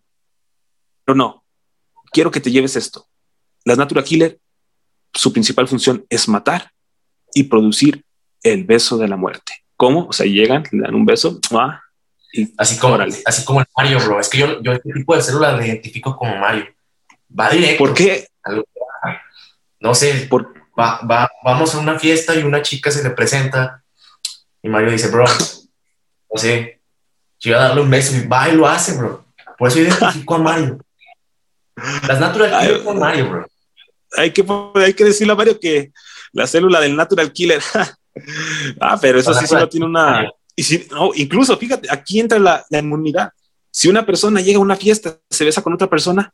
[1.04, 1.44] pero no,
[2.12, 3.08] quiero que te lleves esto.
[3.66, 4.40] Las Natural Killer,
[5.14, 6.72] su principal función es matar
[7.34, 8.04] y producir
[8.44, 9.54] el beso de la muerte.
[9.76, 10.06] ¿Cómo?
[10.08, 11.40] O sea, llegan, le dan un beso,
[12.34, 14.20] y así como, así como el Mario, bro.
[14.20, 16.66] Es que yo, yo este tipo de célula lo identifico como Mario.
[17.38, 17.84] Va directo.
[17.84, 18.28] ¿Por qué?
[19.80, 23.82] No sé, por, va, va, vamos a una fiesta y una chica se le presenta
[24.64, 26.82] y Mario dice, bro, no sé,
[27.40, 29.26] yo voy a darle un beso y va y lo hace, bro.
[29.58, 30.80] Por eso identifico a Mario.
[32.08, 33.48] Las Natural Killer con Mario, bro.
[34.18, 35.92] Hay que, hay que decirle a Mario que
[36.34, 37.62] la célula del Natural Killer.
[38.80, 40.30] ah, pero eso sí solo tiene una.
[40.56, 43.32] Y si, no, incluso, fíjate, aquí entra la, la inmunidad.
[43.72, 46.34] Si una persona llega a una fiesta, se besa con otra persona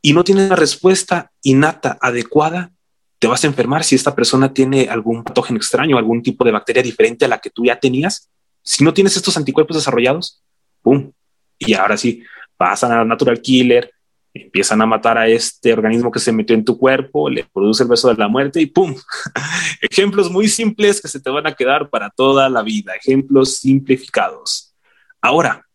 [0.00, 2.70] y no tiene una respuesta innata adecuada,
[3.18, 6.82] te vas a enfermar si esta persona tiene algún patógeno extraño, algún tipo de bacteria
[6.82, 8.30] diferente a la que tú ya tenías.
[8.62, 10.42] Si no tienes estos anticuerpos desarrollados,
[10.82, 11.12] ¡pum!
[11.58, 12.22] Y ahora sí,
[12.56, 13.90] pasan a natural killer,
[14.34, 17.88] empiezan a matar a este organismo que se metió en tu cuerpo, le produce el
[17.88, 18.94] beso de la muerte y ¡pum!
[19.80, 24.74] Ejemplos muy simples que se te van a quedar para toda la vida, ejemplos simplificados.
[25.22, 25.66] Ahora,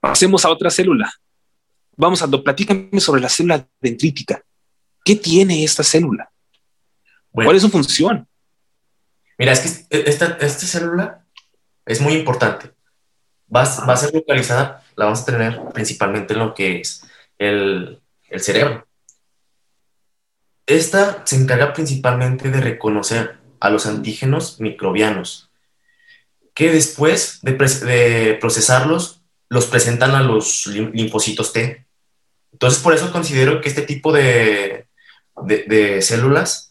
[0.00, 1.12] pasemos a otra célula.
[1.96, 4.42] Vamos a platícame sobre la célula dendrítica.
[5.04, 6.30] ¿Qué tiene esta célula?
[7.32, 8.26] ¿Cuál es su función?
[9.38, 11.24] Mira, es que esta, esta célula
[11.86, 12.72] es muy importante.
[13.54, 17.04] Va, va, a ser localizada, la vamos a tener principalmente en lo que es
[17.38, 18.86] el, el cerebro.
[20.66, 25.50] Esta se encarga principalmente de reconocer a los antígenos microbianos,
[26.52, 31.86] que después de, de procesarlos, los presentan a los linfocitos T.
[32.52, 34.88] Entonces, por eso considero que este tipo de,
[35.42, 36.67] de, de células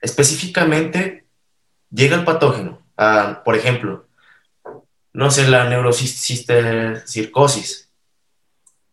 [0.00, 1.26] específicamente
[1.90, 2.82] llega el patógeno,
[3.44, 4.06] por ejemplo,
[5.12, 7.90] no sé, la neurocistocircosis.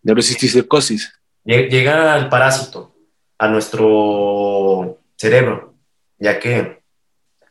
[0.04, 1.14] Neurocistocircosis.
[1.44, 2.96] Llega el parásito
[3.38, 5.76] a nuestro cerebro,
[6.18, 6.82] ya que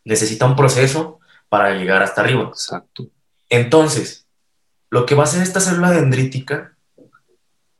[0.04, 2.48] necesita un proceso para llegar hasta arriba.
[2.48, 3.06] Exacto.
[3.48, 4.26] Entonces,
[4.90, 6.76] lo que va a hacer esta célula dendrítica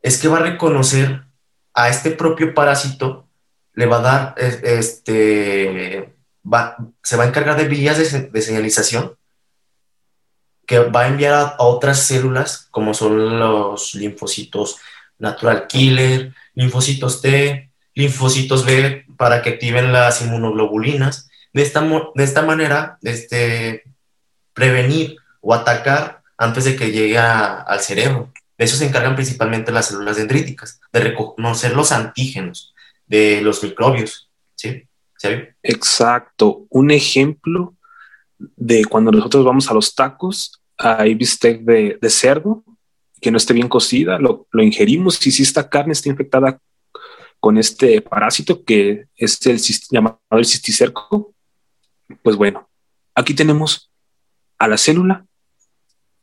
[0.01, 1.25] es que va a reconocer
[1.73, 3.26] a este propio parásito
[3.77, 9.15] le va a dar, este, va, se va a encargar de vías de, señalización
[10.65, 14.77] que va a enviar a, otras células, como son los linfocitos
[15.19, 21.29] natural killer, linfocitos T, linfocitos B, para que activen las inmunoglobulinas.
[21.53, 21.81] De esta,
[22.15, 23.83] de esta manera, este,
[24.53, 28.33] prevenir o atacar antes de que llegue al cerebro.
[28.57, 32.73] De eso se encargan principalmente las células dendríticas, de reconocer los antígenos
[33.07, 34.29] de los microbios.
[34.55, 34.83] ¿Sí?
[35.63, 36.65] Exacto.
[36.69, 37.75] Un ejemplo
[38.37, 42.63] de cuando nosotros vamos a los tacos, hay bistec de, cerdo
[43.19, 46.61] que no esté bien cocida, lo, lo, ingerimos y si esta carne está infectada
[47.39, 51.33] con este parásito que es el llamado el cisticerco,
[52.21, 52.69] pues bueno,
[53.15, 53.91] aquí tenemos
[54.59, 55.25] a la célula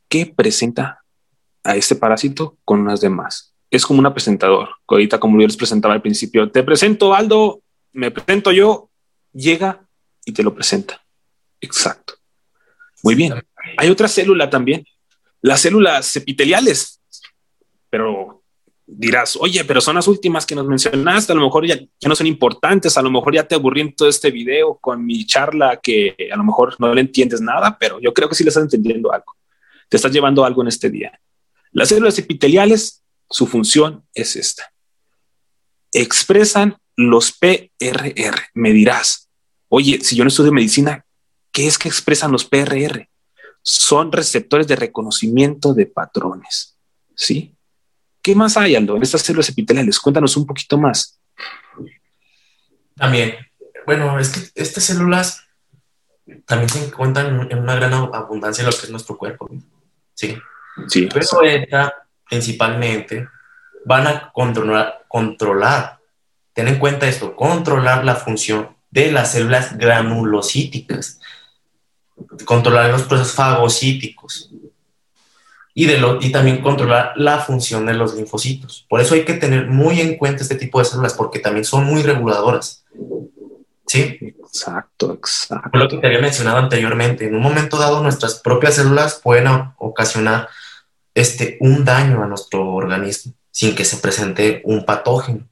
[0.07, 1.03] que presenta
[1.63, 4.69] a este parásito con las demás es como una presentador.
[4.87, 7.61] Ahorita, como yo les presentaba al principio, te presento Aldo,
[7.93, 8.89] me presento yo,
[9.33, 9.85] llega
[10.25, 11.03] y te lo presenta.
[11.61, 12.15] Exacto.
[13.03, 13.33] Muy bien.
[13.77, 14.85] Hay otra célula también,
[15.41, 17.01] las células epiteliales,
[17.89, 18.43] pero
[18.87, 22.15] dirás, oye, pero son las últimas que nos mencionaste, a lo mejor ya, ya, no
[22.15, 25.79] son importantes, a lo mejor ya te aburrí en todo este video con mi charla
[25.81, 28.63] que a lo mejor no le entiendes nada, pero yo creo que sí le estás
[28.63, 29.35] entendiendo algo.
[29.89, 31.19] Te estás llevando algo en este día.
[31.71, 34.71] Las células epiteliales su función es esta.
[35.91, 38.49] Expresan los PRR.
[38.53, 39.29] Me dirás,
[39.69, 41.05] oye, si yo no estudio medicina,
[41.51, 43.09] ¿qué es que expresan los PRR?
[43.61, 46.77] Son receptores de reconocimiento de patrones.
[47.15, 47.55] ¿Sí?
[48.21, 49.99] ¿Qué más hay, Aldo, en estas células epiteliales?
[49.99, 51.19] Cuéntanos un poquito más.
[52.95, 53.35] También,
[53.85, 55.41] bueno, es que estas células
[56.45, 59.47] también se encuentran en una gran abundancia en lo que es nuestro cuerpo.
[60.13, 60.35] Sí.
[60.87, 61.07] Sí.
[61.13, 63.27] Pero esta principalmente
[63.85, 65.99] van a controlar, controlar,
[66.53, 71.19] ten en cuenta esto, controlar la función de las células granulocíticas.
[72.45, 74.49] controlar los procesos fagocíticos
[75.73, 78.85] y, de lo, y también controlar la función de los linfocitos.
[78.87, 81.83] Por eso hay que tener muy en cuenta este tipo de células porque también son
[81.83, 82.85] muy reguladoras.
[83.85, 84.17] ¿Sí?
[84.21, 85.71] Exacto, exacto.
[85.71, 89.47] Por lo que te había mencionado anteriormente, en un momento dado nuestras propias células pueden
[89.77, 90.47] ocasionar
[91.15, 95.47] este, un daño a nuestro organismo sin que se presente un patógeno.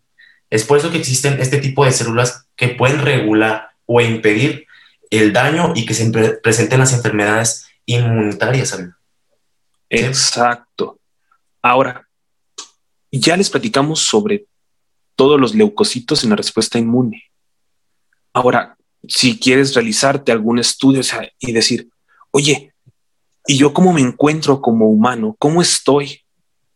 [0.49, 4.67] Es por eso que existen este tipo de células que pueden regular o impedir
[5.09, 6.11] el daño y que se
[6.43, 8.77] presenten las enfermedades inmunitarias.
[9.89, 10.99] Exacto.
[11.61, 12.07] Ahora,
[13.09, 14.45] ya les platicamos sobre
[15.15, 17.31] todos los leucocitos en la respuesta inmune.
[18.33, 18.75] Ahora,
[19.07, 21.01] si quieres realizarte algún estudio
[21.39, 21.89] y decir,
[22.31, 22.72] oye,
[23.47, 25.35] ¿y yo cómo me encuentro como humano?
[25.39, 26.21] ¿Cómo estoy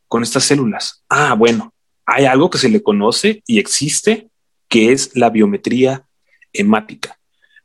[0.07, 1.03] con estas células?
[1.09, 1.73] Ah, bueno,
[2.05, 4.29] hay algo que se le conoce y existe,
[4.67, 6.07] que es la biometría
[6.53, 7.17] hemática.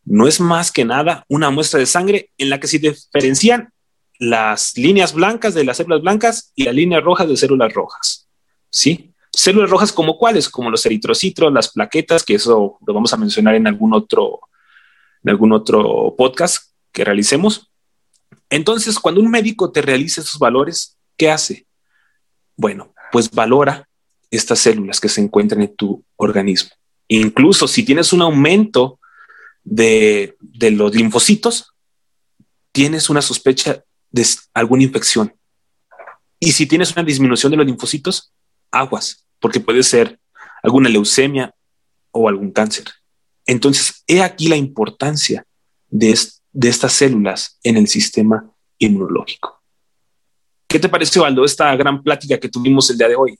[0.04, 3.72] No es más que nada una muestra de sangre en la que se diferencian
[4.18, 8.28] las líneas blancas de las células blancas y las líneas rojas de células rojas.
[8.70, 9.12] ¿Sí?
[9.32, 13.54] Células rojas como cuáles, como los eritrocitos, las plaquetas, que eso lo vamos a mencionar
[13.54, 14.40] en algún otro,
[15.24, 17.71] en algún otro podcast que realicemos.
[18.52, 21.66] Entonces, cuando un médico te realiza esos valores, ¿qué hace?
[22.54, 23.88] Bueno, pues valora
[24.30, 26.70] estas células que se encuentran en tu organismo.
[27.08, 29.00] Incluso si tienes un aumento
[29.64, 31.72] de, los linfocitos,
[32.72, 35.34] tienes una sospecha de alguna infección.
[36.38, 38.34] Y si tienes una disminución de los linfocitos,
[38.70, 40.20] aguas, porque puede ser
[40.62, 41.54] alguna leucemia
[42.10, 42.84] o algún cáncer.
[43.46, 45.46] Entonces, he aquí la importancia
[45.88, 46.18] de,
[46.52, 48.44] de estas células en el sistema
[48.78, 49.62] inmunológico.
[50.66, 53.38] ¿Qué te pareció, Aldo, esta gran plática que tuvimos el día de hoy?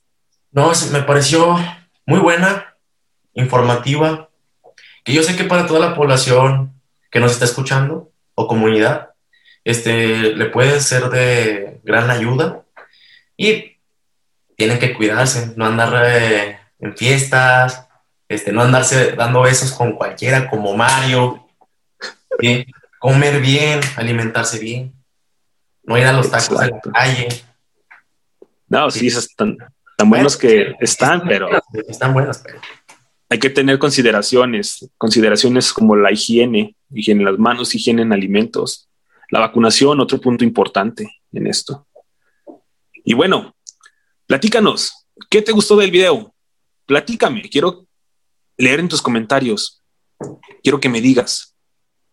[0.51, 1.57] No, me pareció
[2.07, 2.77] muy buena,
[3.35, 4.29] informativa,
[5.05, 9.11] que yo sé que para toda la población que nos está escuchando o comunidad,
[9.65, 12.65] este, le puede ser de gran ayuda
[13.37, 13.79] y
[14.57, 17.89] tienen que cuidarse, no andar eh, en fiestas,
[18.29, 21.47] este, no andarse dando besos con cualquiera como Mario,
[23.03, 24.95] comer bien, alimentarse bien,
[25.83, 27.29] no ir a los tacos de la calle.
[28.69, 29.59] No, sí, están
[29.99, 31.49] tan buenos que están, pero...
[31.89, 32.61] Están buenos, pero...
[33.29, 38.89] Hay que tener consideraciones, consideraciones como la higiene, higiene en las manos, higiene en alimentos,
[39.31, 41.89] la vacunación, otro punto importante en esto.
[43.05, 43.57] Y bueno,
[44.29, 46.33] platícanos, ¿qué te gustó del video?
[46.87, 47.85] Platícame, quiero
[48.57, 49.83] leer en tus comentarios.
[50.63, 51.57] Quiero que me digas,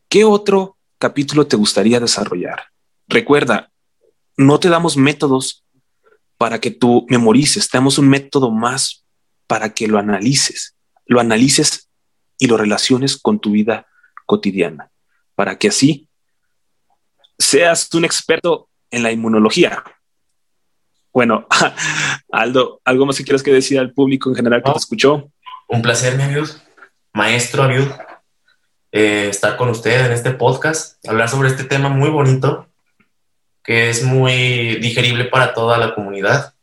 [0.07, 2.65] ¿qué otro capítulo te gustaría desarrollar?
[3.07, 3.71] Recuerda,
[4.37, 5.65] no te damos métodos
[6.37, 9.05] para que tú memorices, te damos un método más
[9.47, 10.75] para que lo analices,
[11.05, 11.89] lo analices
[12.37, 13.87] y lo relaciones con tu vida
[14.25, 14.91] cotidiana,
[15.35, 16.07] para que así
[17.37, 19.83] seas un experto en la inmunología.
[21.11, 21.47] Bueno,
[22.31, 25.31] Aldo, ¿algo más que quieras que decir al público en general que te escuchó?
[25.67, 26.45] Un placer, mi amigo,
[27.13, 27.87] maestro Abiud,
[28.91, 32.67] eh, estar con usted en este podcast, hablar sobre este tema muy bonito,
[33.63, 36.53] que es muy digerible para toda la comunidad.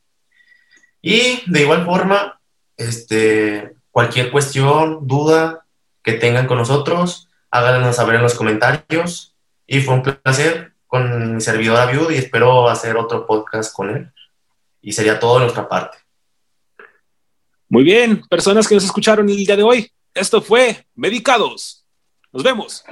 [1.02, 2.40] Y de igual forma,
[2.76, 5.66] este, cualquier cuestión, duda
[6.02, 9.34] que tengan con nosotros, háganos saber en los comentarios
[9.66, 14.12] y fue un placer con mi servidor Aviud y espero hacer otro podcast con él.
[14.80, 15.98] Y sería todo de nuestra parte.
[17.68, 21.75] Muy bien, personas que nos escucharon el día de hoy, esto fue Medicados.
[22.36, 22.84] Nos vemos.